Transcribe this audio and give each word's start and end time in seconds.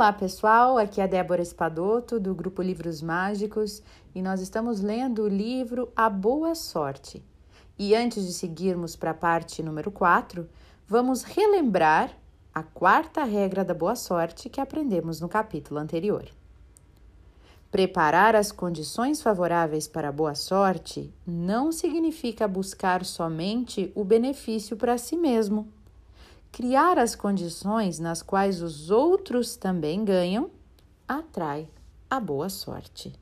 Olá 0.00 0.14
pessoal, 0.14 0.78
aqui 0.78 0.98
é 0.98 1.06
Débora 1.06 1.42
Espadoto 1.42 2.18
do 2.18 2.34
grupo 2.34 2.62
Livros 2.62 3.02
Mágicos 3.02 3.82
e 4.14 4.22
nós 4.22 4.40
estamos 4.40 4.80
lendo 4.80 5.24
o 5.24 5.28
livro 5.28 5.92
A 5.94 6.08
Boa 6.08 6.54
Sorte. 6.54 7.22
E 7.78 7.94
antes 7.94 8.26
de 8.26 8.32
seguirmos 8.32 8.96
para 8.96 9.10
a 9.10 9.14
parte 9.14 9.62
número 9.62 9.90
4, 9.90 10.48
vamos 10.88 11.22
relembrar 11.22 12.16
a 12.54 12.62
quarta 12.62 13.24
regra 13.24 13.62
da 13.62 13.74
boa 13.74 13.94
sorte 13.94 14.48
que 14.48 14.58
aprendemos 14.58 15.20
no 15.20 15.28
capítulo 15.28 15.78
anterior. 15.78 16.24
Preparar 17.70 18.34
as 18.34 18.50
condições 18.50 19.20
favoráveis 19.20 19.86
para 19.86 20.08
a 20.08 20.12
boa 20.12 20.34
sorte 20.34 21.12
não 21.26 21.70
significa 21.70 22.48
buscar 22.48 23.04
somente 23.04 23.92
o 23.94 24.02
benefício 24.02 24.78
para 24.78 24.96
si 24.96 25.14
mesmo 25.14 25.70
criar 26.52 26.98
as 26.98 27.14
condições 27.14 27.98
nas 27.98 28.22
quais 28.22 28.62
os 28.62 28.90
outros 28.90 29.56
também 29.56 30.04
ganham 30.04 30.50
atrai 31.06 31.68
a 32.08 32.18
boa 32.18 32.48
sorte. 32.48 33.12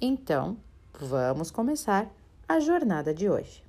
Então, 0.00 0.56
vamos 0.98 1.50
começar 1.50 2.08
a 2.48 2.60
jornada 2.60 3.12
de 3.12 3.28
hoje. 3.28 3.64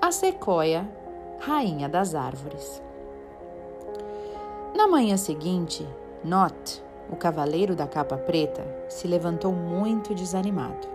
A 0.00 0.12
sequoia, 0.12 0.88
rainha 1.40 1.88
das 1.88 2.14
árvores. 2.14 2.82
Na 4.76 4.86
manhã 4.86 5.16
seguinte, 5.16 5.86
Not, 6.22 6.82
o 7.10 7.16
cavaleiro 7.16 7.76
da 7.76 7.86
capa 7.86 8.16
preta, 8.16 8.64
se 8.88 9.06
levantou 9.06 9.52
muito 9.52 10.14
desanimado. 10.14 10.93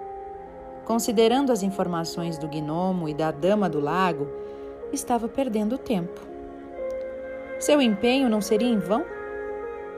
Considerando 0.89 1.51
as 1.51 1.61
informações 1.61 2.39
do 2.39 2.47
gnomo 2.47 3.07
e 3.07 3.13
da 3.13 3.29
dama 3.29 3.69
do 3.69 3.79
lago, 3.79 4.27
estava 4.91 5.27
perdendo 5.27 5.77
tempo. 5.77 6.19
Seu 7.59 7.79
empenho 7.79 8.27
não 8.27 8.41
seria 8.41 8.67
em 8.67 8.79
vão? 8.79 9.05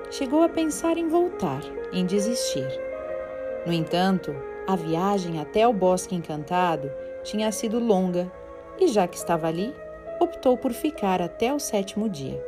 Chegou 0.10 0.44
a 0.44 0.50
pensar 0.50 0.98
em 0.98 1.08
voltar, 1.08 1.62
em 1.94 2.06
desistir. 2.06 2.68
No 3.66 3.72
entanto, 3.72 4.36
a 4.68 4.76
viagem 4.76 5.40
até 5.40 5.66
o 5.66 5.72
Bosque 5.72 6.14
Encantado 6.14 6.92
tinha 7.24 7.50
sido 7.54 7.80
longa 7.80 8.30
e, 8.78 8.90
já 8.90 9.08
que 9.08 9.16
estava 9.16 9.48
ali, 9.48 9.74
optou 10.20 10.58
por 10.58 10.74
ficar 10.74 11.22
até 11.22 11.54
o 11.54 11.60
sétimo 11.60 12.10
dia. 12.10 12.46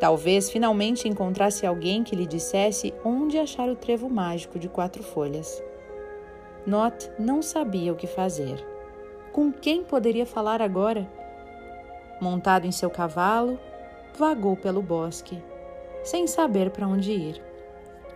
Talvez 0.00 0.50
finalmente 0.50 1.06
encontrasse 1.06 1.64
alguém 1.64 2.02
que 2.02 2.16
lhe 2.16 2.26
dissesse 2.26 2.92
onde 3.04 3.38
achar 3.38 3.68
o 3.68 3.76
trevo 3.76 4.10
mágico 4.10 4.58
de 4.58 4.68
quatro 4.68 5.04
folhas. 5.04 5.62
Not 6.66 7.10
não 7.18 7.40
sabia 7.40 7.92
o 7.92 7.96
que 7.96 8.06
fazer. 8.06 8.64
Com 9.32 9.50
quem 9.50 9.82
poderia 9.82 10.26
falar 10.26 10.60
agora? 10.60 11.08
Montado 12.20 12.66
em 12.66 12.72
seu 12.72 12.90
cavalo, 12.90 13.58
vagou 14.18 14.56
pelo 14.56 14.82
bosque, 14.82 15.42
sem 16.04 16.26
saber 16.26 16.70
para 16.70 16.86
onde 16.86 17.12
ir. 17.12 17.42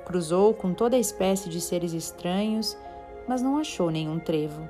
Cruzou 0.05 0.53
com 0.53 0.75
toda 0.75 0.99
espécie 0.99 1.49
de 1.49 1.61
seres 1.61 1.95
estranhos, 1.95 2.77
mas 3.27 3.41
não 3.41 3.57
achou 3.57 3.91
nenhum 3.91 4.19
trevo. 4.19 4.69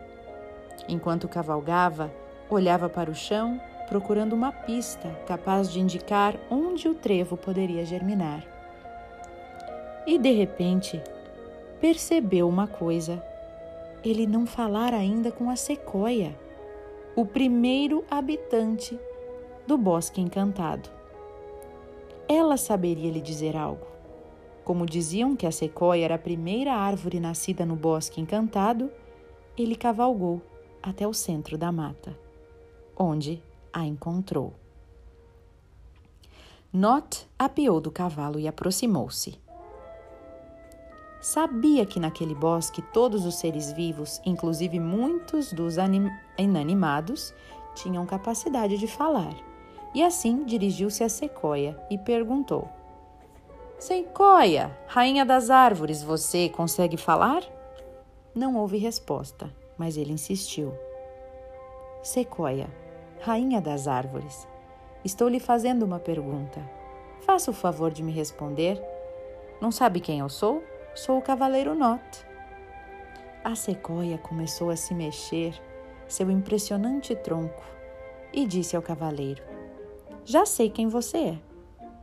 Enquanto 0.89 1.29
cavalgava, 1.29 2.13
olhava 2.49 2.89
para 2.89 3.11
o 3.11 3.15
chão, 3.15 3.61
procurando 3.89 4.35
uma 4.35 4.53
pista 4.53 5.09
capaz 5.27 5.71
de 5.71 5.81
indicar 5.81 6.37
onde 6.49 6.89
o 6.89 6.95
trevo 6.95 7.37
poderia 7.37 7.85
germinar. 7.85 8.45
E 10.07 10.19
de 10.19 10.31
repente, 10.31 11.03
percebeu 11.81 12.49
uma 12.49 12.69
coisa 12.69 13.23
ele 14.05 14.27
não 14.27 14.47
falara 14.47 14.97
ainda 14.97 15.33
com 15.33 15.49
a 15.49 15.57
sequoia, 15.57 16.39
o 17.17 17.25
primeiro 17.25 18.05
habitante 18.11 18.99
do 19.67 19.79
bosque 19.79 20.21
encantado. 20.21 20.91
Ela 22.29 22.57
saberia 22.57 23.11
lhe 23.11 23.21
dizer 23.21 23.57
algo. 23.57 23.87
Como 24.65 24.87
diziam 24.87 25.37
que 25.37 25.47
a 25.47 25.53
sequoia 25.53 26.05
era 26.05 26.15
a 26.17 26.19
primeira 26.19 26.75
árvore 26.75 27.21
nascida 27.21 27.65
no 27.65 27.77
bosque 27.77 28.21
encantado, 28.21 28.91
ele 29.57 29.77
cavalgou 29.77 30.43
até 30.83 31.07
o 31.07 31.15
centro 31.15 31.57
da 31.57 31.71
mata, 31.71 32.19
onde 32.97 33.43
a 33.73 33.87
encontrou. 33.87 34.53
Not 36.73 37.27
apeou 37.39 37.81
do 37.81 37.91
cavalo 37.91 38.39
e 38.39 38.49
aproximou-se. 38.49 39.39
Sabia 41.25 41.87
que 41.87 41.99
naquele 41.99 42.35
bosque 42.35 42.83
todos 42.83 43.25
os 43.25 43.37
seres 43.37 43.73
vivos, 43.73 44.21
inclusive 44.27 44.79
muitos 44.79 45.55
dos 45.55 45.77
inanimados, 46.37 47.33
tinham 47.75 48.05
capacidade 48.05 48.77
de 48.77 48.87
falar. 48.87 49.35
E 49.95 50.03
assim 50.03 50.45
dirigiu-se 50.45 51.03
a 51.03 51.09
Sequoia 51.09 51.83
e 51.91 51.97
perguntou: 51.97 52.69
Sequoia, 53.79 54.79
rainha 54.87 55.25
das 55.25 55.49
árvores, 55.49 56.03
você 56.03 56.51
consegue 56.51 56.99
falar? 56.99 57.43
Não 58.35 58.57
houve 58.57 58.77
resposta, 58.77 59.51
mas 59.79 59.97
ele 59.97 60.13
insistiu. 60.13 60.75
Sequoia, 62.03 62.69
rainha 63.23 63.63
das 63.63 63.89
árvores, 63.89 64.47
estou 65.03 65.29
lhe 65.29 65.41
fazendo 65.41 65.87
uma 65.87 65.99
pergunta. 65.99 66.61
Faça 67.21 67.51
o 67.51 67.55
favor 67.55 67.91
de 67.91 68.03
me 68.03 68.13
responder. 68.13 68.79
Não 69.59 69.73
sabe 69.73 70.01
quem 70.01 70.19
eu 70.19 70.29
sou? 70.29 70.63
Sou 70.95 71.19
o 71.19 71.23
cavaleiro 71.23 71.75
Not. 71.75 72.25
A 73.43 73.57
sequoia 73.57 74.17
começou 74.17 74.71
a 74.71 74.77
se 74.77 74.95
mexer, 74.95 75.61
seu 76.07 76.31
impressionante 76.31 77.17
tronco, 77.17 77.65
e 78.33 78.47
disse 78.47 78.77
ao 78.77 78.83
cavaleiro: 78.83 79.43
Já 80.25 80.47
sei 80.47 80.71
quem 80.71 80.87
você 80.87 81.19
é. 81.19 81.39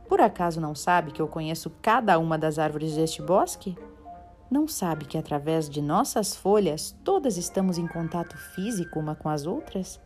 Por 0.06 0.20
acaso 0.20 0.60
não 0.60 0.74
sabe 0.74 1.10
que 1.10 1.22
eu 1.22 1.26
conheço 1.26 1.72
cada 1.80 2.18
uma 2.18 2.36
das 2.36 2.58
árvores 2.58 2.94
deste 2.94 3.22
bosque? 3.22 3.78
Não 4.50 4.68
sabe 4.68 5.06
que 5.06 5.16
através 5.16 5.70
de 5.70 5.80
nossas 5.80 6.36
folhas 6.36 6.94
todas 7.02 7.38
estamos 7.38 7.78
em 7.78 7.88
contato 7.88 8.36
físico 8.36 9.00
uma 9.00 9.14
com 9.14 9.30
as 9.30 9.46
outras? 9.46 9.98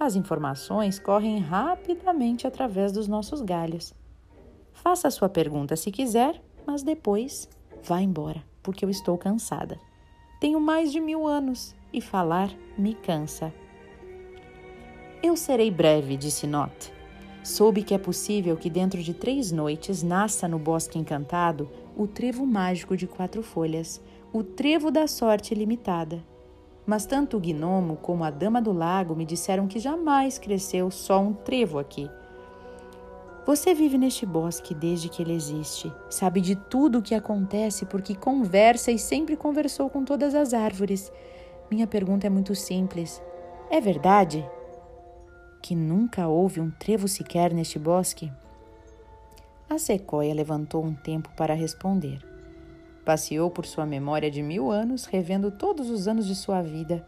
As 0.00 0.16
informações 0.16 0.98
correm 0.98 1.38
rapidamente 1.38 2.48
através 2.48 2.90
dos 2.90 3.06
nossos 3.06 3.40
galhos. 3.40 3.94
Faça 4.72 5.08
sua 5.08 5.28
pergunta 5.28 5.76
se 5.76 5.92
quiser, 5.92 6.42
mas 6.66 6.82
depois 6.82 7.48
Vá 7.84 8.00
embora, 8.00 8.44
porque 8.62 8.84
eu 8.84 8.90
estou 8.90 9.18
cansada. 9.18 9.78
Tenho 10.40 10.60
mais 10.60 10.92
de 10.92 11.00
mil 11.00 11.26
anos 11.26 11.74
e 11.92 12.00
falar 12.00 12.50
me 12.78 12.94
cansa. 12.94 13.52
Eu 15.22 15.36
serei 15.36 15.70
breve, 15.70 16.16
disse 16.16 16.46
Not. 16.46 16.92
Soube 17.42 17.82
que 17.82 17.92
é 17.92 17.98
possível 17.98 18.56
que 18.56 18.70
dentro 18.70 19.02
de 19.02 19.12
três 19.12 19.50
noites 19.50 20.02
nasça 20.02 20.46
no 20.46 20.58
Bosque 20.58 20.98
Encantado 20.98 21.68
o 21.96 22.06
trevo 22.06 22.46
mágico 22.46 22.96
de 22.96 23.06
quatro 23.06 23.42
folhas, 23.42 24.00
o 24.32 24.44
trevo 24.44 24.90
da 24.90 25.08
sorte 25.08 25.54
limitada. 25.54 26.22
Mas 26.86 27.04
tanto 27.04 27.36
o 27.36 27.40
gnomo 27.40 27.96
como 27.96 28.22
a 28.22 28.30
dama 28.30 28.62
do 28.62 28.72
lago 28.72 29.14
me 29.16 29.24
disseram 29.24 29.66
que 29.66 29.80
jamais 29.80 30.38
cresceu 30.38 30.90
só 30.90 31.20
um 31.20 31.32
trevo 31.32 31.78
aqui 31.78 32.08
você 33.44 33.74
vive 33.74 33.98
neste 33.98 34.24
bosque 34.24 34.72
desde 34.72 35.08
que 35.08 35.20
ele 35.20 35.32
existe, 35.32 35.92
sabe 36.08 36.40
de 36.40 36.54
tudo 36.54 36.98
o 36.98 37.02
que 37.02 37.14
acontece 37.14 37.84
porque 37.84 38.14
conversa 38.14 38.92
e 38.92 38.98
sempre 38.98 39.36
conversou 39.36 39.90
com 39.90 40.04
todas 40.04 40.32
as 40.34 40.54
árvores. 40.54 41.12
Minha 41.68 41.86
pergunta 41.86 42.26
é 42.26 42.30
muito 42.30 42.54
simples: 42.54 43.20
é 43.68 43.80
verdade 43.80 44.48
que 45.60 45.74
nunca 45.74 46.28
houve 46.28 46.60
um 46.60 46.70
trevo 46.70 47.08
sequer 47.08 47.52
neste 47.52 47.78
bosque? 47.78 48.30
A 49.68 49.78
sequoia 49.78 50.34
levantou 50.34 50.84
um 50.84 50.94
tempo 50.94 51.30
para 51.36 51.54
responder. 51.54 52.20
Passeou 53.04 53.50
por 53.50 53.66
sua 53.66 53.86
memória 53.86 54.30
de 54.30 54.42
mil 54.42 54.70
anos, 54.70 55.06
revendo 55.06 55.50
todos 55.50 55.90
os 55.90 56.06
anos 56.06 56.26
de 56.26 56.36
sua 56.36 56.62
vida, 56.62 57.04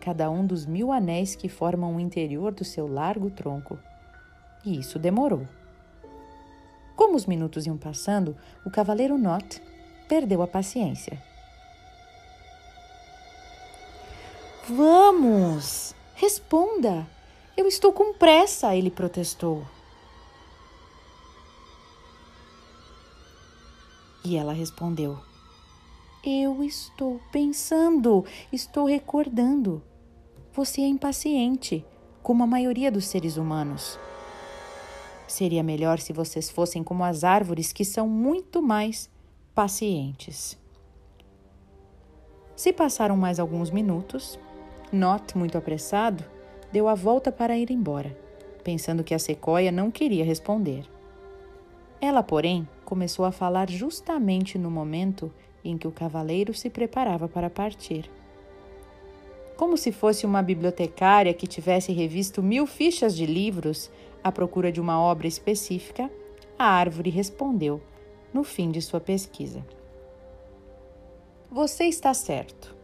cada 0.00 0.28
um 0.30 0.44
dos 0.44 0.66
mil 0.66 0.90
anéis 0.90 1.36
que 1.36 1.48
formam 1.48 1.94
o 1.94 2.00
interior 2.00 2.52
do 2.52 2.64
seu 2.64 2.88
largo 2.88 3.30
tronco. 3.30 3.78
E 4.64 4.78
isso 4.78 4.98
demorou. 4.98 5.46
Como 6.96 7.14
os 7.14 7.26
minutos 7.26 7.66
iam 7.66 7.76
passando, 7.76 8.34
o 8.64 8.70
cavaleiro 8.70 9.18
Not 9.18 9.62
perdeu 10.08 10.40
a 10.40 10.46
paciência. 10.46 11.22
Vamos! 14.66 15.94
Responda! 16.14 17.06
Eu 17.56 17.68
estou 17.68 17.92
com 17.92 18.14
pressa, 18.14 18.74
ele 18.74 18.90
protestou. 18.90 19.64
E 24.24 24.36
ela 24.36 24.52
respondeu: 24.52 25.18
Eu 26.24 26.64
estou 26.64 27.20
pensando, 27.30 28.24
estou 28.50 28.86
recordando. 28.86 29.82
Você 30.52 30.80
é 30.80 30.86
impaciente, 30.86 31.84
como 32.22 32.42
a 32.42 32.46
maioria 32.46 32.90
dos 32.90 33.06
seres 33.06 33.36
humanos. 33.36 33.98
Seria 35.26 35.62
melhor 35.62 35.98
se 35.98 36.12
vocês 36.12 36.50
fossem 36.50 36.82
como 36.82 37.04
as 37.04 37.24
árvores 37.24 37.72
que 37.72 37.84
são 37.84 38.08
muito 38.08 38.62
mais 38.62 39.10
pacientes. 39.54 40.56
Se 42.54 42.72
passaram 42.72 43.16
mais 43.16 43.38
alguns 43.38 43.70
minutos, 43.70 44.38
Not, 44.92 45.36
muito 45.36 45.58
apressado, 45.58 46.24
deu 46.72 46.88
a 46.88 46.94
volta 46.94 47.32
para 47.32 47.56
ir 47.56 47.70
embora. 47.70 48.16
pensando 48.62 49.04
que 49.04 49.14
a 49.14 49.18
sequoia 49.18 49.70
não 49.70 49.92
queria 49.92 50.24
responder. 50.24 50.84
Ela, 52.00 52.20
porém, 52.20 52.68
começou 52.84 53.24
a 53.24 53.30
falar 53.30 53.70
justamente 53.70 54.58
no 54.58 54.68
momento 54.68 55.32
em 55.64 55.78
que 55.78 55.86
o 55.86 55.92
cavaleiro 55.92 56.52
se 56.52 56.68
preparava 56.68 57.28
para 57.28 57.48
partir. 57.48 58.10
Como 59.56 59.76
se 59.76 59.90
fosse 59.90 60.26
uma 60.26 60.42
bibliotecária 60.42 61.32
que 61.32 61.46
tivesse 61.46 61.92
revisto 61.92 62.42
mil 62.42 62.66
fichas 62.66 63.16
de 63.16 63.24
livros 63.24 63.90
à 64.22 64.30
procura 64.30 64.70
de 64.70 64.80
uma 64.80 65.00
obra 65.00 65.26
específica, 65.26 66.10
a 66.58 66.66
árvore 66.66 67.08
respondeu 67.10 67.80
no 68.34 68.44
fim 68.44 68.70
de 68.70 68.82
sua 68.82 69.00
pesquisa. 69.00 69.64
Você 71.50 71.84
está 71.84 72.12
certo. 72.12 72.76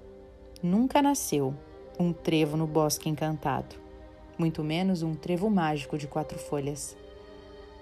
Nunca 0.62 1.02
nasceu 1.02 1.54
um 1.98 2.12
trevo 2.12 2.56
no 2.56 2.66
bosque 2.66 3.08
encantado, 3.08 3.76
muito 4.38 4.64
menos 4.64 5.02
um 5.02 5.14
trevo 5.14 5.50
mágico 5.50 5.98
de 5.98 6.06
quatro 6.06 6.38
folhas. 6.38 6.96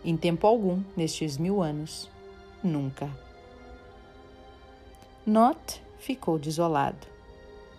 Em 0.05 0.17
tempo 0.17 0.47
algum, 0.47 0.83
nestes 0.97 1.37
mil 1.37 1.63
anos, 1.63 2.11
nunca. 2.65 3.09
Not 5.25 5.81
ficou 5.99 6.39
desolado. 6.39 7.07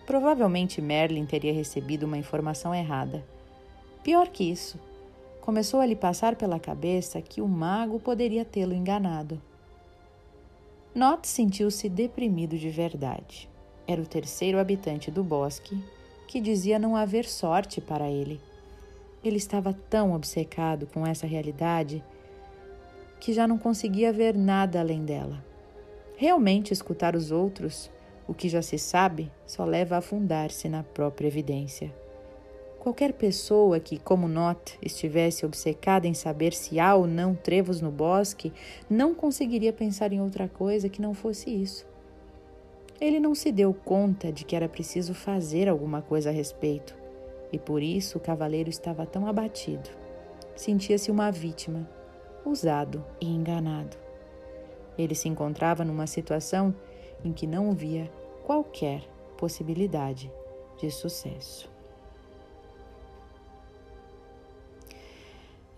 Provavelmente 0.06 0.80
Merlin 0.80 1.24
teria 1.24 1.52
recebido 1.52 2.04
uma 2.04 2.18
informação 2.18 2.74
errada. 2.74 3.24
Pior 4.02 4.28
que 4.28 4.44
isso, 4.44 4.78
começou 5.40 5.80
a 5.80 5.86
lhe 5.86 5.96
passar 5.96 6.36
pela 6.36 6.58
cabeça 6.58 7.20
que 7.20 7.40
o 7.40 7.48
mago 7.48 8.00
poderia 8.00 8.44
tê-lo 8.44 8.74
enganado. 8.74 9.40
Not 10.94 11.26
sentiu-se 11.26 11.88
deprimido 11.88 12.58
de 12.58 12.68
verdade. 12.68 13.48
Era 13.86 14.02
o 14.02 14.06
terceiro 14.06 14.58
habitante 14.58 15.10
do 15.10 15.24
bosque 15.24 15.82
que 16.28 16.40
dizia 16.40 16.78
não 16.78 16.96
haver 16.96 17.24
sorte 17.24 17.80
para 17.80 18.08
ele. 18.08 18.40
Ele 19.24 19.36
estava 19.36 19.72
tão 19.72 20.14
obcecado 20.14 20.86
com 20.86 21.06
essa 21.06 21.26
realidade 21.26 22.02
que 23.20 23.32
já 23.32 23.46
não 23.46 23.56
conseguia 23.56 24.12
ver 24.12 24.36
nada 24.36 24.80
além 24.80 25.04
dela. 25.04 25.44
Realmente 26.16 26.72
escutar 26.72 27.14
os 27.14 27.30
outros, 27.30 27.90
o 28.32 28.34
que 28.34 28.48
já 28.48 28.62
se 28.62 28.78
sabe, 28.78 29.30
só 29.46 29.62
leva 29.62 29.94
a 29.94 29.98
afundar-se 29.98 30.66
na 30.66 30.82
própria 30.82 31.28
evidência. 31.28 31.92
Qualquer 32.80 33.12
pessoa 33.12 33.78
que, 33.78 33.98
como 33.98 34.26
Not, 34.26 34.78
estivesse 34.80 35.44
obcecada 35.44 36.06
em 36.06 36.14
saber 36.14 36.54
se 36.54 36.80
há 36.80 36.94
ou 36.94 37.06
não 37.06 37.34
trevos 37.34 37.82
no 37.82 37.90
bosque, 37.90 38.50
não 38.88 39.14
conseguiria 39.14 39.70
pensar 39.70 40.14
em 40.14 40.20
outra 40.22 40.48
coisa 40.48 40.88
que 40.88 41.02
não 41.02 41.12
fosse 41.12 41.50
isso. 41.50 41.86
Ele 42.98 43.20
não 43.20 43.34
se 43.34 43.52
deu 43.52 43.74
conta 43.74 44.32
de 44.32 44.46
que 44.46 44.56
era 44.56 44.68
preciso 44.68 45.12
fazer 45.12 45.68
alguma 45.68 46.00
coisa 46.00 46.30
a 46.30 46.32
respeito, 46.32 46.96
e 47.52 47.58
por 47.58 47.82
isso 47.82 48.16
o 48.16 48.20
cavaleiro 48.20 48.70
estava 48.70 49.04
tão 49.04 49.26
abatido. 49.26 49.90
Sentia-se 50.56 51.10
uma 51.10 51.30
vítima, 51.30 51.86
usado 52.46 53.04
e 53.20 53.26
enganado. 53.26 53.94
Ele 54.96 55.14
se 55.14 55.28
encontrava 55.28 55.84
numa 55.84 56.06
situação 56.06 56.74
em 57.24 57.32
que 57.32 57.46
não 57.46 57.72
via 57.72 58.10
qualquer 58.44 59.02
possibilidade 59.36 60.32
de 60.78 60.90
sucesso. 60.90 61.70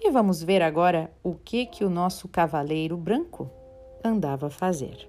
E 0.00 0.10
vamos 0.10 0.42
ver 0.42 0.60
agora 0.60 1.10
o 1.22 1.34
que 1.34 1.64
que 1.64 1.84
o 1.84 1.88
nosso 1.88 2.28
cavaleiro 2.28 2.96
branco 2.96 3.50
andava 4.04 4.48
a 4.48 4.50
fazer. 4.50 5.08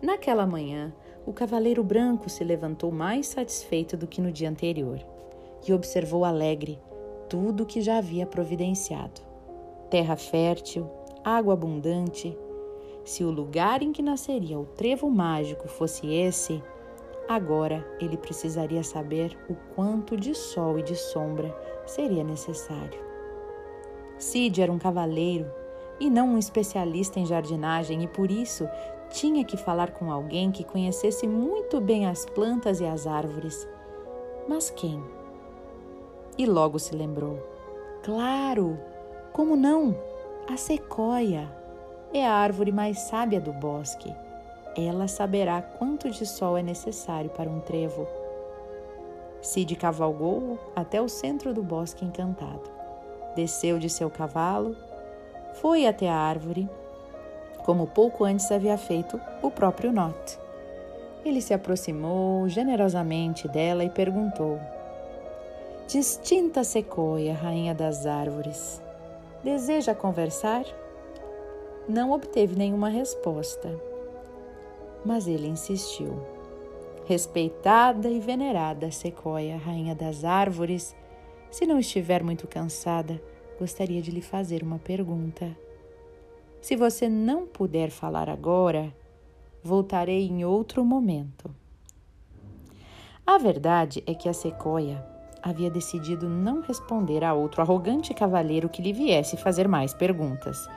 Naquela 0.00 0.46
manhã, 0.46 0.94
o 1.26 1.32
cavaleiro 1.32 1.82
branco 1.82 2.30
se 2.30 2.44
levantou 2.44 2.92
mais 2.92 3.26
satisfeito 3.26 3.96
do 3.96 4.06
que 4.06 4.20
no 4.20 4.30
dia 4.30 4.48
anterior 4.48 5.04
e 5.66 5.72
observou 5.72 6.24
alegre 6.24 6.78
tudo 7.28 7.64
o 7.64 7.66
que 7.66 7.80
já 7.80 7.98
havia 7.98 8.24
providenciado: 8.24 9.20
terra 9.90 10.16
fértil, 10.16 10.88
água 11.24 11.52
abundante. 11.52 12.36
Se 13.08 13.24
o 13.24 13.30
lugar 13.30 13.82
em 13.82 13.90
que 13.90 14.02
nasceria 14.02 14.58
o 14.58 14.66
trevo 14.66 15.08
mágico 15.08 15.66
fosse 15.66 16.06
esse, 16.12 16.62
Agora 17.28 17.86
ele 18.00 18.16
precisaria 18.16 18.82
saber 18.82 19.38
o 19.50 19.54
quanto 19.74 20.16
de 20.16 20.34
sol 20.34 20.78
e 20.78 20.82
de 20.82 20.96
sombra 20.96 21.54
seria 21.84 22.24
necessário. 22.24 22.98
Cid 24.16 24.62
era 24.62 24.72
um 24.72 24.78
cavaleiro 24.78 25.44
e 26.00 26.08
não 26.08 26.30
um 26.30 26.38
especialista 26.38 27.20
em 27.20 27.26
jardinagem 27.26 28.02
e 28.02 28.08
por 28.08 28.30
isso 28.30 28.66
tinha 29.10 29.44
que 29.44 29.58
falar 29.58 29.90
com 29.90 30.10
alguém 30.10 30.50
que 30.50 30.64
conhecesse 30.64 31.28
muito 31.28 31.82
bem 31.82 32.06
as 32.06 32.24
plantas 32.24 32.80
e 32.80 32.86
as 32.86 33.06
árvores. 33.06 33.68
Mas 34.48 34.70
quem? 34.70 35.02
E 36.38 36.46
logo 36.46 36.78
se 36.78 36.96
lembrou: 36.96 37.38
Claro! 38.02 38.78
Como 39.34 39.54
não? 39.54 39.94
A 40.48 40.56
sequoia 40.56 41.57
é 42.12 42.26
a 42.26 42.32
árvore 42.32 42.72
mais 42.72 42.98
sábia 43.00 43.40
do 43.40 43.52
bosque 43.52 44.14
ela 44.86 45.08
saberá 45.08 45.60
quanto 45.60 46.08
de 46.08 46.24
sol 46.24 46.56
é 46.56 46.62
necessário 46.62 47.30
para 47.30 47.50
um 47.50 47.58
trevo. 47.58 48.06
Cid 49.42 49.74
cavalgou 49.76 50.58
até 50.74 51.00
o 51.00 51.08
centro 51.08 51.52
do 51.52 51.62
bosque 51.62 52.04
encantado. 52.04 52.70
Desceu 53.34 53.78
de 53.78 53.88
seu 53.90 54.10
cavalo, 54.10 54.76
foi 55.54 55.86
até 55.86 56.08
a 56.08 56.14
árvore, 56.14 56.68
como 57.64 57.86
pouco 57.86 58.24
antes 58.24 58.50
havia 58.50 58.78
feito 58.78 59.20
o 59.42 59.50
próprio 59.50 59.92
Not. 59.92 60.38
Ele 61.24 61.40
se 61.40 61.52
aproximou 61.52 62.48
generosamente 62.48 63.48
dela 63.48 63.84
e 63.84 63.90
perguntou: 63.90 64.58
Distinta 65.86 66.62
sequoia, 66.62 67.34
rainha 67.34 67.74
das 67.74 68.06
árvores, 68.06 68.80
deseja 69.42 69.94
conversar? 69.94 70.64
Não 71.88 72.12
obteve 72.12 72.54
nenhuma 72.54 72.88
resposta 72.88 73.88
mas 75.04 75.26
ele 75.26 75.46
insistiu. 75.46 76.20
Respeitada 77.06 78.08
e 78.08 78.20
venerada 78.20 78.90
Sequoia, 78.90 79.56
rainha 79.56 79.94
das 79.94 80.24
árvores, 80.24 80.94
se 81.50 81.66
não 81.66 81.78
estiver 81.78 82.22
muito 82.22 82.46
cansada, 82.46 83.20
gostaria 83.58 84.02
de 84.02 84.10
lhe 84.10 84.20
fazer 84.20 84.62
uma 84.62 84.78
pergunta. 84.78 85.56
Se 86.60 86.76
você 86.76 87.08
não 87.08 87.46
puder 87.46 87.90
falar 87.90 88.28
agora, 88.28 88.94
voltarei 89.62 90.26
em 90.26 90.44
outro 90.44 90.84
momento. 90.84 91.50
A 93.26 93.38
verdade 93.38 94.02
é 94.06 94.14
que 94.14 94.28
a 94.28 94.32
Sequoia 94.32 95.04
havia 95.42 95.70
decidido 95.70 96.28
não 96.28 96.60
responder 96.60 97.24
a 97.24 97.32
outro 97.32 97.62
arrogante 97.62 98.12
cavalheiro 98.12 98.68
que 98.68 98.82
lhe 98.82 98.92
viesse 98.92 99.36
fazer 99.36 99.66
mais 99.66 99.94
perguntas, 99.94 100.68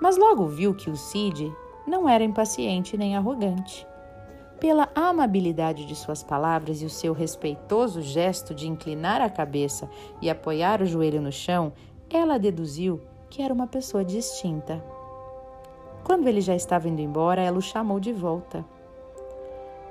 mas 0.00 0.16
logo 0.16 0.46
viu 0.46 0.74
que 0.74 0.88
o 0.88 0.96
Cid 0.96 1.52
não 1.86 2.08
era 2.08 2.24
impaciente 2.24 2.96
nem 2.96 3.16
arrogante. 3.16 3.86
Pela 4.58 4.88
amabilidade 4.94 5.86
de 5.86 5.96
suas 5.96 6.22
palavras 6.22 6.82
e 6.82 6.84
o 6.84 6.90
seu 6.90 7.12
respeitoso 7.12 8.02
gesto 8.02 8.54
de 8.54 8.68
inclinar 8.68 9.20
a 9.20 9.30
cabeça 9.30 9.88
e 10.20 10.28
apoiar 10.28 10.82
o 10.82 10.86
joelho 10.86 11.20
no 11.20 11.32
chão, 11.32 11.72
ela 12.10 12.38
deduziu 12.38 13.00
que 13.30 13.42
era 13.42 13.54
uma 13.54 13.66
pessoa 13.66 14.04
distinta. 14.04 14.84
Quando 16.04 16.26
ele 16.26 16.40
já 16.40 16.54
estava 16.54 16.88
indo 16.88 17.00
embora, 17.00 17.40
ela 17.40 17.58
o 17.58 17.62
chamou 17.62 18.00
de 18.00 18.12
volta. 18.12 18.64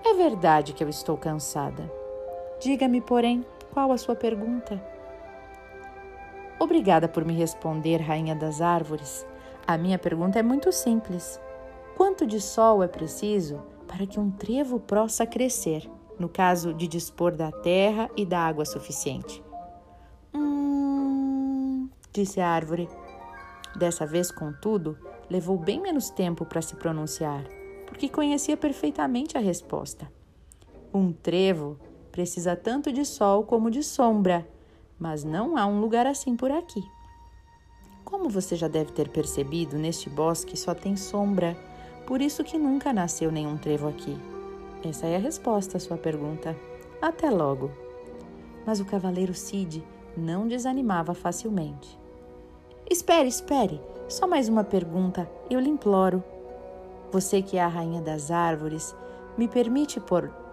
É 0.06 0.14
verdade 0.14 0.74
que 0.74 0.84
eu 0.84 0.90
estou 0.90 1.18
cansada. 1.18 1.92
Diga-me, 2.60 3.00
porém, 3.00 3.46
qual 3.74 3.92
a 3.92 3.98
sua 3.98 4.16
pergunta? 4.16 4.82
Obrigada 6.60 7.08
por 7.08 7.24
me 7.24 7.34
responder, 7.34 8.02
Rainha 8.02 8.36
das 8.36 8.62
Árvores. 8.62 9.26
A 9.70 9.78
minha 9.78 10.00
pergunta 10.00 10.40
é 10.40 10.42
muito 10.42 10.72
simples. 10.72 11.40
Quanto 11.96 12.26
de 12.26 12.42
sol 12.42 12.82
é 12.82 12.88
preciso 12.88 13.62
para 13.88 14.08
que 14.08 14.20
um 14.20 14.32
trevo 14.32 14.80
possa 14.80 15.28
crescer, 15.28 15.88
no 16.18 16.28
caso 16.28 16.74
de 16.74 16.88
dispor 16.88 17.36
da 17.36 17.52
terra 17.52 18.10
e 18.18 18.26
da 18.26 18.40
água 18.40 18.66
suficiente? 18.66 19.44
Hum, 20.34 21.88
disse 22.12 22.42
a 22.42 22.50
árvore. 22.50 22.90
Dessa 23.76 24.08
vez, 24.08 24.32
contudo, 24.32 24.98
levou 25.30 25.56
bem 25.56 25.80
menos 25.80 26.10
tempo 26.10 26.48
para 26.48 26.64
se 26.64 26.76
pronunciar, 26.76 27.44
porque 27.86 28.10
conhecia 28.10 28.58
perfeitamente 28.58 29.38
a 29.38 29.40
resposta. 29.40 30.12
Um 30.92 31.14
trevo 31.14 31.78
precisa 32.12 32.56
tanto 32.56 32.92
de 32.92 33.06
sol 33.06 33.44
como 33.44 33.70
de 33.70 33.84
sombra, 33.84 34.50
mas 34.98 35.24
não 35.24 35.56
há 35.56 35.68
um 35.68 35.80
lugar 35.80 36.08
assim 36.08 36.36
por 36.36 36.50
aqui. 36.50 36.82
Como 38.10 38.28
você 38.28 38.56
já 38.56 38.68
deve 38.68 38.92
ter 38.92 39.10
percebido, 39.10 39.78
neste 39.78 40.10
bosque 40.10 40.58
só 40.58 40.74
tem 40.74 40.96
sombra 40.96 41.56
por 42.10 42.24
isso 42.24 42.44
que 42.44 42.58
nunca 42.58 42.92
nasceu 42.92 43.32
nenhum 43.32 43.56
trevo 43.56 43.88
aqui. 43.88 44.18
Essa 44.84 45.06
é 45.06 45.16
a 45.16 45.20
resposta 45.20 45.78
à 45.78 45.80
sua 45.80 45.96
pergunta. 45.96 46.58
Até 47.00 47.30
logo. 47.30 47.70
Mas 48.66 48.80
o 48.80 48.86
cavaleiro 48.86 49.36
Cid 49.36 49.84
não 50.18 50.48
desanimava 50.48 51.14
facilmente. 51.14 52.00
Espere, 52.90 53.30
espere. 53.30 53.80
Só 54.08 54.26
mais 54.26 54.50
uma 54.50 54.64
pergunta, 54.64 55.30
eu 55.52 55.60
lhe 55.60 55.70
imploro. 55.70 56.24
Você 57.12 57.44
que 57.44 57.58
é 57.58 57.62
a 57.62 57.68
rainha 57.68 58.02
das 58.02 58.32
árvores, 58.32 58.96
me 59.38 59.48
permite 59.48 60.02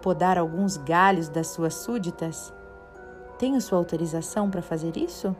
podar 0.03 0.37
alguns 0.37 0.77
galhos 0.77 1.27
das 1.27 1.47
suas 1.47 1.73
súditas? 1.73 2.53
Tenho 3.39 3.59
sua 3.59 3.79
autorização 3.79 4.47
para 4.47 4.61
fazer 4.61 4.95
isso? 4.95 5.35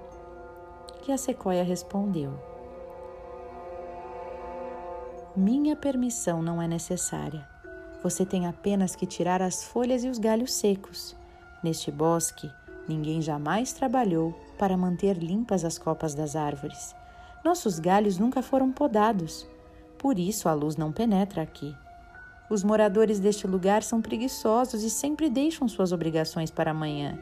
E 1.07 1.11
a 1.11 1.17
sequoia 1.17 1.63
respondeu: 1.63 2.33
Minha 5.33 5.73
permissão 5.73 6.41
não 6.41 6.61
é 6.61 6.67
necessária. 6.67 7.47
Você 8.03 8.25
tem 8.25 8.45
apenas 8.45 8.93
que 8.93 9.05
tirar 9.05 9.41
as 9.41 9.63
folhas 9.63 10.03
e 10.03 10.09
os 10.09 10.19
galhos 10.19 10.53
secos. 10.53 11.15
Neste 11.63 11.91
bosque, 11.91 12.51
ninguém 12.89 13.21
jamais 13.21 13.71
trabalhou 13.71 14.37
para 14.57 14.75
manter 14.75 15.17
limpas 15.17 15.63
as 15.63 15.77
copas 15.77 16.13
das 16.13 16.35
árvores. 16.35 16.93
Nossos 17.43 17.79
galhos 17.79 18.17
nunca 18.17 18.41
foram 18.41 18.71
podados. 18.71 19.47
Por 19.97 20.19
isso 20.19 20.49
a 20.49 20.53
luz 20.53 20.75
não 20.75 20.91
penetra 20.91 21.41
aqui. 21.41 21.73
Os 22.49 22.63
moradores 22.63 23.19
deste 23.19 23.47
lugar 23.47 23.81
são 23.81 24.01
preguiçosos 24.01 24.83
e 24.83 24.89
sempre 24.89 25.29
deixam 25.29 25.67
suas 25.67 25.91
obrigações 25.91 26.51
para 26.51 26.71
amanhã. 26.71 27.17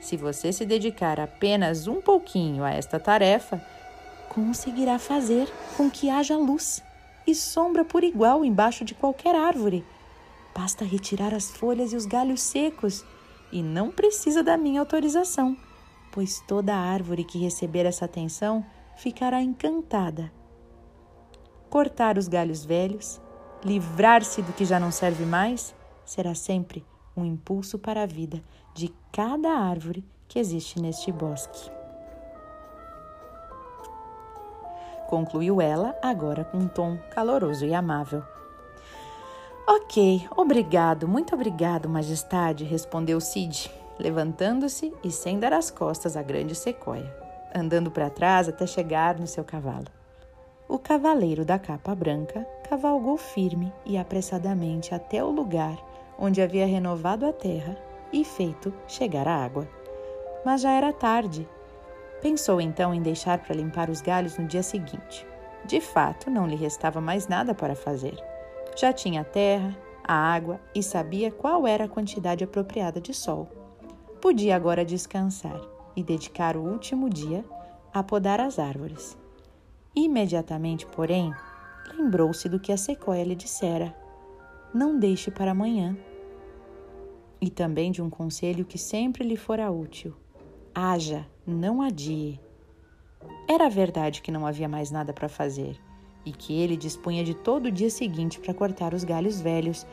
Se 0.00 0.16
você 0.16 0.52
se 0.52 0.64
dedicar 0.64 1.20
apenas 1.20 1.86
um 1.86 2.00
pouquinho 2.00 2.64
a 2.64 2.70
esta 2.70 2.98
tarefa, 2.98 3.62
conseguirá 4.30 4.98
fazer 4.98 5.52
com 5.76 5.90
que 5.90 6.08
haja 6.08 6.36
luz 6.36 6.82
e 7.26 7.34
sombra 7.34 7.84
por 7.84 8.02
igual 8.02 8.44
embaixo 8.44 8.84
de 8.84 8.94
qualquer 8.94 9.34
árvore. 9.34 9.84
Basta 10.56 10.84
retirar 10.84 11.34
as 11.34 11.50
folhas 11.50 11.92
e 11.92 11.96
os 11.96 12.06
galhos 12.06 12.40
secos 12.40 13.04
e 13.52 13.62
não 13.62 13.90
precisa 13.90 14.42
da 14.42 14.56
minha 14.56 14.80
autorização, 14.80 15.56
pois 16.10 16.40
toda 16.48 16.74
árvore 16.74 17.22
que 17.22 17.38
receber 17.38 17.84
essa 17.84 18.06
atenção 18.06 18.64
ficará 18.96 19.42
encantada. 19.42 20.32
Cortar 21.68 22.16
os 22.16 22.26
galhos 22.26 22.64
velhos, 22.64 23.20
livrar-se 23.62 24.40
do 24.42 24.52
que 24.52 24.64
já 24.64 24.80
não 24.80 24.90
serve 24.90 25.24
mais, 25.24 25.74
será 26.04 26.34
sempre 26.34 26.84
um 27.16 27.24
impulso 27.24 27.78
para 27.78 28.02
a 28.02 28.06
vida 28.06 28.42
de 28.74 28.92
cada 29.12 29.50
árvore 29.50 30.04
que 30.28 30.38
existe 30.38 30.80
neste 30.80 31.10
bosque. 31.10 31.70
Concluiu 35.08 35.60
ela, 35.60 35.98
agora 36.00 36.44
com 36.44 36.58
um 36.58 36.68
tom 36.68 36.96
caloroso 37.10 37.66
e 37.66 37.74
amável. 37.74 38.22
Ok, 39.66 40.28
obrigado, 40.36 41.08
muito 41.08 41.34
obrigado, 41.34 41.88
Majestade, 41.88 42.64
respondeu 42.64 43.20
Cid, 43.20 43.70
levantando-se 43.98 44.94
e 45.02 45.10
sem 45.10 45.38
dar 45.38 45.52
as 45.52 45.70
costas 45.70 46.16
à 46.16 46.22
grande 46.22 46.54
sequoia, 46.54 47.12
andando 47.54 47.90
para 47.90 48.08
trás 48.08 48.48
até 48.48 48.66
chegar 48.66 49.18
no 49.18 49.26
seu 49.26 49.44
cavalo. 49.44 49.86
O 50.68 50.78
cavaleiro 50.78 51.44
da 51.44 51.58
capa 51.58 51.92
branca 51.94 52.46
cavalgou 52.68 53.16
firme 53.16 53.72
e 53.84 53.98
apressadamente 53.98 54.94
até 54.94 55.22
o 55.24 55.30
lugar 55.30 55.89
onde 56.20 56.42
havia 56.42 56.66
renovado 56.66 57.24
a 57.24 57.32
terra 57.32 57.76
e 58.12 58.24
feito 58.24 58.72
chegar 58.86 59.26
a 59.26 59.42
água. 59.42 59.66
Mas 60.44 60.60
já 60.60 60.72
era 60.72 60.92
tarde. 60.92 61.48
Pensou 62.20 62.60
então 62.60 62.92
em 62.94 63.00
deixar 63.00 63.38
para 63.38 63.56
limpar 63.56 63.88
os 63.88 64.02
galhos 64.02 64.36
no 64.36 64.46
dia 64.46 64.62
seguinte. 64.62 65.26
De 65.64 65.80
fato, 65.80 66.30
não 66.30 66.46
lhe 66.46 66.56
restava 66.56 67.00
mais 67.00 67.26
nada 67.26 67.54
para 67.54 67.74
fazer. 67.74 68.16
Já 68.76 68.92
tinha 68.92 69.22
a 69.22 69.24
terra, 69.24 69.76
a 70.04 70.14
água 70.14 70.60
e 70.74 70.82
sabia 70.82 71.30
qual 71.30 71.66
era 71.66 71.84
a 71.84 71.88
quantidade 71.88 72.44
apropriada 72.44 73.00
de 73.00 73.14
sol. 73.14 73.48
Podia 74.20 74.54
agora 74.54 74.84
descansar 74.84 75.60
e 75.96 76.02
dedicar 76.02 76.56
o 76.56 76.62
último 76.62 77.08
dia 77.08 77.44
a 77.92 78.02
podar 78.02 78.40
as 78.40 78.58
árvores. 78.58 79.16
Imediatamente, 79.94 80.86
porém, 80.86 81.32
lembrou-se 81.96 82.48
do 82.48 82.60
que 82.60 82.72
a 82.72 82.76
sequoia 82.76 83.24
lhe 83.24 83.34
dissera: 83.34 83.94
Não 84.72 84.98
deixe 84.98 85.30
para 85.30 85.50
amanhã 85.50 85.96
e 87.40 87.48
também 87.48 87.90
de 87.90 88.02
um 88.02 88.10
conselho 88.10 88.64
que 88.64 88.78
sempre 88.78 89.24
lhe 89.24 89.36
fora 89.36 89.70
útil: 89.70 90.14
haja, 90.74 91.26
não 91.46 91.80
adie. 91.82 92.40
Era 93.48 93.68
verdade 93.68 94.22
que 94.22 94.30
não 94.30 94.46
havia 94.46 94.68
mais 94.68 94.90
nada 94.90 95.12
para 95.12 95.28
fazer 95.28 95.76
e 96.24 96.32
que 96.32 96.58
ele 96.58 96.76
dispunha 96.76 97.24
de 97.24 97.34
todo 97.34 97.66
o 97.66 97.72
dia 97.72 97.90
seguinte 97.90 98.38
para 98.38 98.54
cortar 98.54 98.94
os 98.94 99.04
galhos 99.04 99.40
velhos, 99.40 99.86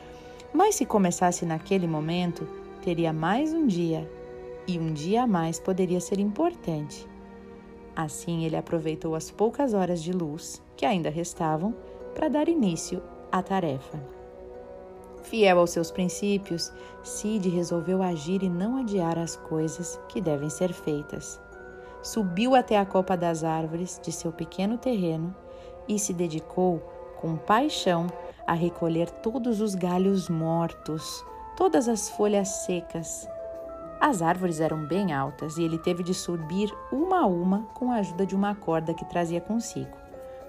mas 0.53 0.75
se 0.75 0.85
começasse 0.85 1.45
naquele 1.45 1.87
momento, 1.87 2.47
teria 2.81 3.13
mais 3.13 3.53
um 3.53 3.65
dia 3.65 4.09
e 4.67 4.77
um 4.77 4.93
dia 4.93 5.23
a 5.23 5.27
mais 5.27 5.59
poderia 5.59 5.99
ser 5.99 6.19
importante. 6.19 7.07
Assim, 7.95 8.45
ele 8.45 8.55
aproveitou 8.55 9.15
as 9.15 9.31
poucas 9.31 9.73
horas 9.73 10.03
de 10.03 10.11
luz 10.11 10.61
que 10.75 10.85
ainda 10.85 11.09
restavam 11.09 11.73
para 12.13 12.29
dar 12.29 12.47
início 12.47 13.01
à 13.31 13.41
tarefa. 13.41 14.16
Fiel 15.29 15.59
aos 15.59 15.71
seus 15.71 15.91
princípios, 15.91 16.71
Cid 17.03 17.49
resolveu 17.49 18.01
agir 18.01 18.43
e 18.43 18.49
não 18.49 18.77
adiar 18.77 19.19
as 19.19 19.35
coisas 19.35 19.99
que 20.07 20.21
devem 20.21 20.49
ser 20.49 20.71
feitas. 20.71 21.37
Subiu 22.01 22.55
até 22.55 22.77
a 22.77 22.85
copa 22.85 23.17
das 23.17 23.43
árvores 23.43 23.99
de 24.01 24.09
seu 24.09 24.31
pequeno 24.31 24.77
terreno 24.77 25.35
e 25.85 25.99
se 25.99 26.13
dedicou 26.13 26.79
com 27.19 27.35
paixão 27.35 28.07
a 28.45 28.53
recolher 28.53 29.09
todos 29.09 29.59
os 29.59 29.75
galhos 29.75 30.29
mortos, 30.29 31.25
todas 31.57 31.89
as 31.89 32.09
folhas 32.09 32.47
secas. 32.65 33.27
As 33.99 34.21
árvores 34.21 34.61
eram 34.61 34.85
bem 34.85 35.11
altas 35.11 35.57
e 35.57 35.63
ele 35.63 35.77
teve 35.77 36.03
de 36.03 36.13
subir 36.13 36.73
uma 36.89 37.23
a 37.23 37.25
uma 37.25 37.63
com 37.73 37.91
a 37.91 37.95
ajuda 37.95 38.25
de 38.25 38.33
uma 38.33 38.55
corda 38.55 38.93
que 38.93 39.03
trazia 39.03 39.41
consigo. 39.41 40.06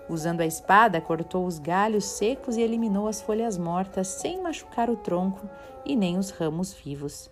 Usando 0.09 0.41
a 0.41 0.47
espada, 0.47 1.01
cortou 1.01 1.45
os 1.45 1.59
galhos 1.59 2.05
secos 2.05 2.57
e 2.57 2.63
eliminou 2.63 3.09
as 3.09 3.21
folhas 3.21 3.59
mortas 3.59 4.09
sem 4.09 4.43
machucar 4.43 4.89
o 4.89 4.97
tronco 4.97 5.49
e 5.85 5.95
nem 5.95 6.17
os 6.17 6.31
ramos 6.31 6.73
vivos. 6.73 7.31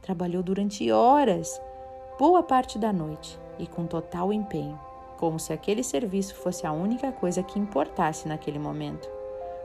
Trabalhou 0.00 0.42
durante 0.42 0.90
horas, 0.90 1.60
boa 2.18 2.42
parte 2.42 2.78
da 2.78 2.92
noite, 2.92 3.38
e 3.58 3.66
com 3.66 3.86
total 3.86 4.32
empenho, 4.32 4.78
como 5.18 5.38
se 5.38 5.52
aquele 5.52 5.82
serviço 5.82 6.34
fosse 6.34 6.66
a 6.66 6.72
única 6.72 7.12
coisa 7.12 7.42
que 7.42 7.58
importasse 7.58 8.26
naquele 8.26 8.58
momento, 8.58 9.08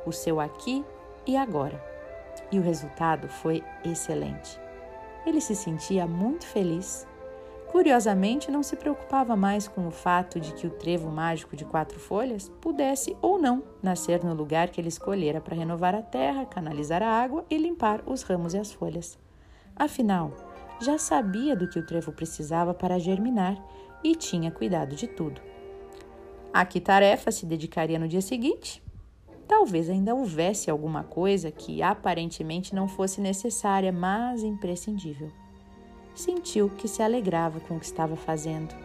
o 0.06 0.12
seu 0.12 0.39
aqui 0.39 0.84
e 1.25 1.38
agora. 1.38 1.82
E 2.51 2.60
o 2.60 2.62
resultado 2.62 3.30
foi 3.30 3.63
excelente. 3.86 4.60
Ele 5.25 5.39
se 5.39 5.56
sentia 5.56 6.06
muito 6.08 6.46
feliz 6.46 7.08
Curiosamente, 7.71 8.49
não 8.49 8.63
se 8.63 8.75
preocupava 8.75 9.35
mais 9.35 9.67
com 9.67 9.88
o 9.88 9.91
fato 9.91 10.39
de 10.39 10.53
que 10.53 10.65
o 10.65 10.71
trevo 10.71 11.09
mágico 11.11 11.55
de 11.55 11.63
quatro 11.63 11.99
folhas 11.99 12.49
pudesse 12.59 13.15
ou 13.21 13.38
não 13.38 13.61
nascer 13.81 14.23
no 14.23 14.33
lugar 14.33 14.69
que 14.69 14.81
ele 14.81 14.88
escolhera 14.88 15.39
para 15.39 15.55
renovar 15.55 15.93
a 15.93 16.01
terra, 16.01 16.47
canalizar 16.47 17.03
a 17.03 17.07
água 17.07 17.45
e 17.47 17.57
limpar 17.57 18.01
os 18.07 18.23
ramos 18.23 18.55
e 18.55 18.57
as 18.57 18.71
folhas. 18.71 19.19
Afinal, 19.75 20.33
já 20.81 20.97
sabia 20.97 21.55
do 21.55 21.69
que 21.69 21.77
o 21.77 21.85
trevo 21.85 22.11
precisava 22.11 22.73
para 22.73 22.97
germinar 22.97 23.55
e 24.03 24.15
tinha 24.15 24.49
cuidado 24.49 24.95
de 24.95 25.07
tudo. 25.07 25.39
A 26.51 26.65
que 26.65 26.81
tarefa 26.81 27.31
se 27.31 27.45
dedicaria 27.45 27.99
no 27.99 28.07
dia 28.07 28.21
seguinte? 28.21 28.81
Talvez 29.47 29.91
ainda 29.91 30.15
houvesse 30.15 30.71
alguma 30.71 31.03
coisa 31.03 31.51
que 31.51 31.83
aparentemente 31.83 32.73
não 32.73 32.88
fosse 32.88 33.21
necessária, 33.21 33.91
mas 33.91 34.41
imprescindível 34.41 35.31
sentiu 36.19 36.69
que 36.69 36.88
se 36.88 37.01
alegrava 37.01 37.59
com 37.59 37.75
o 37.75 37.79
que 37.79 37.85
estava 37.85 38.15
fazendo, 38.15 38.75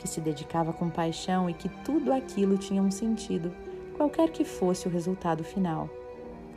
que 0.00 0.08
se 0.08 0.20
dedicava 0.20 0.72
com 0.72 0.90
paixão 0.90 1.48
e 1.48 1.54
que 1.54 1.68
tudo 1.68 2.12
aquilo 2.12 2.58
tinha 2.58 2.82
um 2.82 2.90
sentido, 2.90 3.54
qualquer 3.96 4.30
que 4.30 4.44
fosse 4.44 4.88
o 4.88 4.90
resultado 4.90 5.44
final. 5.44 5.88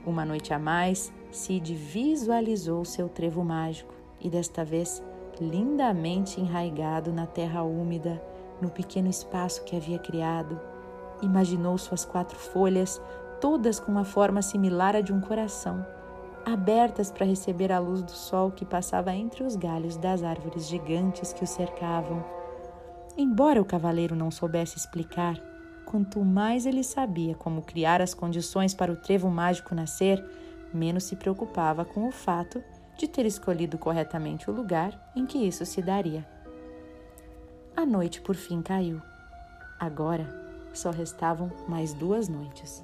Uma 0.06 0.26
noite 0.26 0.54
a 0.54 0.60
mais, 0.60 1.14
Cid 1.32 1.74
visualizou 1.76 2.84
seu 2.84 3.08
trevo 3.08 3.44
mágico 3.44 3.94
e 4.20 4.30
desta 4.30 4.66
vez 4.66 5.02
lindamente 5.40 6.42
enraigado 6.42 7.12
na 7.14 7.28
terra 7.28 7.64
úmida, 7.64 8.22
no 8.62 8.70
pequeno 8.70 9.10
espaço 9.10 9.64
que 9.64 9.76
havia 9.76 10.00
criado. 10.00 10.60
Imaginou 11.22 11.78
suas 11.78 12.04
quatro 12.04 12.38
folhas, 12.38 13.02
todas 13.40 13.80
com 13.80 13.92
uma 13.92 14.06
forma 14.06 14.42
similar 14.42 14.96
à 14.96 15.02
de 15.02 15.14
um 15.14 15.22
coração 15.22 15.86
abertas 16.46 17.12
para 17.12 17.26
receber 17.26 17.72
a 17.72 17.80
luz 17.80 18.04
do 18.04 18.12
sol 18.12 18.52
que 18.52 18.64
passava 18.64 19.14
entre 19.14 19.44
os 19.44 19.56
galhos 19.56 19.98
das 19.98 20.22
árvores 20.22 20.68
gigantes 20.68 21.34
que 21.34 21.44
o 21.44 21.48
cercavam. 21.48 22.24
Embora 23.18 23.62
o 23.62 23.66
cavaleiro 23.66 24.16
não 24.16 24.30
soubesse 24.30 24.78
explicar, 24.78 25.42
quanto 25.86 26.24
mais 26.24 26.66
ele 26.66 26.84
sabia 26.84 27.34
como 27.34 27.64
criar 27.64 28.02
as 28.02 28.14
condições 28.14 28.74
para 28.74 28.92
o 28.92 28.96
trevo 28.96 29.30
mágico 29.30 29.74
nascer, 29.74 30.24
menos 30.74 31.06
se 31.06 31.16
preocupava 31.16 31.84
com 31.84 32.08
o 32.08 32.12
fato 32.12 32.64
de 32.98 33.08
ter 33.08 33.26
escolhido 33.26 33.78
corretamente 33.78 34.50
o 34.50 34.54
lugar 34.54 35.12
em 35.16 35.26
que 35.26 35.38
isso 35.38 35.66
se 35.66 35.82
daria. 35.82 36.26
A 37.76 37.86
noite 37.86 38.22
por 38.22 38.36
fim 38.36 38.62
caiu. 38.62 39.02
Agora 39.80 40.28
só 40.74 40.92
restavam 40.92 41.52
mais 41.68 41.94
duas 41.94 42.30
noites. 42.30 42.84